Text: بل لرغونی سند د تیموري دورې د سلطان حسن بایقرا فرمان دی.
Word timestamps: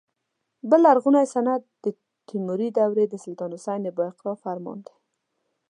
بل 0.69 0.79
لرغونی 0.87 1.25
سند 1.33 1.61
د 1.83 1.85
تیموري 2.27 2.69
دورې 2.77 3.05
د 3.09 3.15
سلطان 3.23 3.49
حسن 3.55 3.81
بایقرا 3.97 4.33
فرمان 4.43 4.77
دی. 4.85 4.95